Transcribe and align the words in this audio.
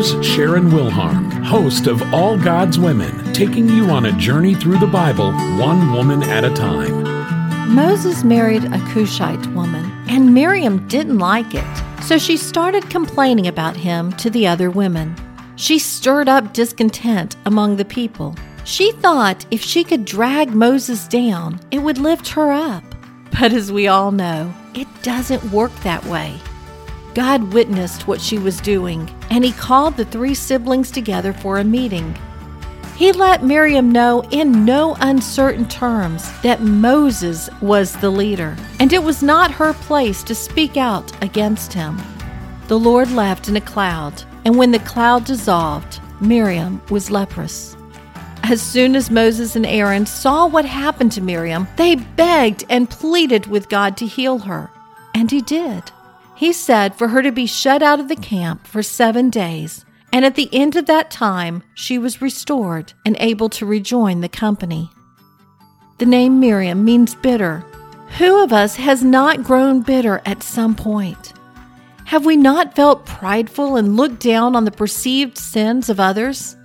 Here's 0.00 0.26
Sharon 0.26 0.70
Wilharm, 0.70 1.30
host 1.44 1.86
of 1.86 2.02
All 2.14 2.38
God's 2.38 2.78
Women, 2.78 3.34
taking 3.34 3.68
you 3.68 3.90
on 3.90 4.06
a 4.06 4.12
journey 4.12 4.54
through 4.54 4.78
the 4.78 4.86
Bible, 4.86 5.30
one 5.58 5.92
woman 5.92 6.22
at 6.22 6.42
a 6.42 6.54
time. 6.54 7.74
Moses 7.74 8.24
married 8.24 8.64
a 8.64 8.78
Cushite 8.94 9.46
woman, 9.48 9.92
and 10.08 10.32
Miriam 10.32 10.88
didn't 10.88 11.18
like 11.18 11.54
it, 11.54 12.02
so 12.02 12.16
she 12.16 12.38
started 12.38 12.88
complaining 12.88 13.46
about 13.46 13.76
him 13.76 14.10
to 14.12 14.30
the 14.30 14.46
other 14.46 14.70
women. 14.70 15.14
She 15.56 15.78
stirred 15.78 16.30
up 16.30 16.54
discontent 16.54 17.36
among 17.44 17.76
the 17.76 17.84
people. 17.84 18.34
She 18.64 18.92
thought 18.92 19.44
if 19.50 19.60
she 19.60 19.84
could 19.84 20.06
drag 20.06 20.54
Moses 20.54 21.06
down, 21.08 21.60
it 21.70 21.80
would 21.80 21.98
lift 21.98 22.26
her 22.28 22.50
up. 22.50 22.84
But 23.38 23.52
as 23.52 23.70
we 23.70 23.86
all 23.86 24.12
know, 24.12 24.50
it 24.74 24.88
doesn't 25.02 25.52
work 25.52 25.74
that 25.82 26.02
way. 26.06 26.40
God 27.14 27.52
witnessed 27.52 28.06
what 28.06 28.20
she 28.20 28.38
was 28.38 28.60
doing, 28.60 29.10
and 29.30 29.44
he 29.44 29.52
called 29.52 29.96
the 29.96 30.04
three 30.04 30.34
siblings 30.34 30.90
together 30.90 31.32
for 31.32 31.58
a 31.58 31.64
meeting. 31.64 32.16
He 32.96 33.12
let 33.12 33.42
Miriam 33.42 33.90
know 33.90 34.22
in 34.30 34.64
no 34.64 34.94
uncertain 35.00 35.66
terms 35.66 36.30
that 36.42 36.62
Moses 36.62 37.48
was 37.60 37.96
the 37.96 38.10
leader, 38.10 38.56
and 38.78 38.92
it 38.92 39.02
was 39.02 39.22
not 39.22 39.50
her 39.50 39.72
place 39.72 40.22
to 40.24 40.34
speak 40.34 40.76
out 40.76 41.10
against 41.22 41.72
him. 41.72 41.98
The 42.68 42.78
Lord 42.78 43.10
left 43.10 43.48
in 43.48 43.56
a 43.56 43.60
cloud, 43.60 44.22
and 44.44 44.56
when 44.56 44.70
the 44.70 44.78
cloud 44.80 45.24
dissolved, 45.24 45.98
Miriam 46.20 46.80
was 46.90 47.10
leprous. 47.10 47.76
As 48.42 48.60
soon 48.60 48.94
as 48.94 49.10
Moses 49.10 49.56
and 49.56 49.66
Aaron 49.66 50.06
saw 50.06 50.46
what 50.46 50.64
happened 50.64 51.12
to 51.12 51.20
Miriam, 51.20 51.66
they 51.76 51.96
begged 51.96 52.64
and 52.68 52.88
pleaded 52.88 53.46
with 53.46 53.68
God 53.68 53.96
to 53.96 54.06
heal 54.06 54.38
her. 54.38 54.70
And 55.14 55.30
he 55.30 55.40
did. 55.40 55.90
He 56.40 56.54
said 56.54 56.94
for 56.94 57.08
her 57.08 57.20
to 57.20 57.32
be 57.32 57.44
shut 57.44 57.82
out 57.82 58.00
of 58.00 58.08
the 58.08 58.16
camp 58.16 58.66
for 58.66 58.82
seven 58.82 59.28
days, 59.28 59.84
and 60.10 60.24
at 60.24 60.36
the 60.36 60.48
end 60.54 60.74
of 60.74 60.86
that 60.86 61.10
time, 61.10 61.62
she 61.74 61.98
was 61.98 62.22
restored 62.22 62.94
and 63.04 63.14
able 63.20 63.50
to 63.50 63.66
rejoin 63.66 64.22
the 64.22 64.28
company. 64.30 64.88
The 65.98 66.06
name 66.06 66.40
Miriam 66.40 66.82
means 66.82 67.14
bitter. 67.14 67.58
Who 68.16 68.42
of 68.42 68.54
us 68.54 68.76
has 68.76 69.04
not 69.04 69.44
grown 69.44 69.82
bitter 69.82 70.22
at 70.24 70.42
some 70.42 70.74
point? 70.74 71.34
Have 72.06 72.24
we 72.24 72.38
not 72.38 72.74
felt 72.74 73.04
prideful 73.04 73.76
and 73.76 73.98
looked 73.98 74.20
down 74.20 74.56
on 74.56 74.64
the 74.64 74.70
perceived 74.70 75.36
sins 75.36 75.90
of 75.90 76.00
others? 76.00 76.56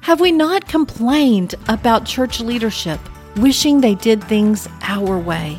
Have 0.00 0.20
we 0.20 0.32
not 0.32 0.68
complained 0.68 1.54
about 1.68 2.06
church 2.06 2.40
leadership, 2.40 2.98
wishing 3.36 3.82
they 3.82 3.94
did 3.94 4.24
things 4.24 4.70
our 4.80 5.18
way? 5.18 5.58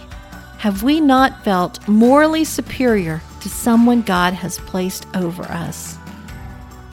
Have 0.57 0.81
we 0.81 0.99
not 0.99 1.43
felt 1.43 1.87
morally 1.87 2.45
superior 2.45 3.21
to 3.43 3.49
someone 3.49 4.01
God 4.01 4.33
has 4.33 4.57
placed 4.59 5.05
over 5.15 5.43
us. 5.43 5.97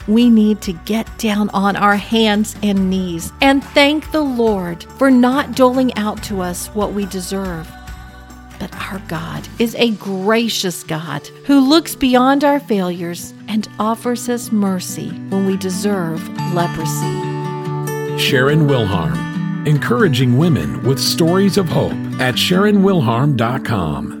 We 0.07 0.29
need 0.29 0.61
to 0.63 0.73
get 0.73 1.07
down 1.17 1.49
on 1.51 1.77
our 1.77 1.95
hands 1.95 2.57
and 2.61 2.89
knees 2.89 3.31
and 3.39 3.63
thank 3.63 4.11
the 4.11 4.21
Lord 4.21 4.83
for 4.97 5.09
not 5.09 5.55
doling 5.55 5.95
out 5.95 6.21
to 6.23 6.41
us 6.41 6.67
what 6.67 6.91
we 6.91 7.05
deserve. 7.05 7.71
But 8.59 8.75
our 8.75 8.99
God 9.07 9.47
is 9.59 9.75
a 9.75 9.91
gracious 9.91 10.83
God 10.83 11.25
who 11.45 11.61
looks 11.61 11.95
beyond 11.95 12.43
our 12.43 12.59
failures 12.59 13.33
and 13.47 13.69
offers 13.79 14.27
us 14.27 14.51
mercy 14.51 15.09
when 15.29 15.45
we 15.45 15.55
deserve 15.55 16.27
leprosy. 16.53 17.29
Sharon 18.19 18.67
Wilharm, 18.67 19.65
encouraging 19.65 20.37
women 20.37 20.83
with 20.83 20.99
stories 20.99 21.57
of 21.57 21.69
hope 21.69 21.93
at 22.19 22.35
SharonWilharm.com. 22.35 24.20